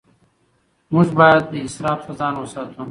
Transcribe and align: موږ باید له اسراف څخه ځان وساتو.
موږ 0.93 1.07
باید 1.19 1.43
له 1.51 1.59
اسراف 1.67 1.99
څخه 2.01 2.13
ځان 2.19 2.33
وساتو. 2.37 2.79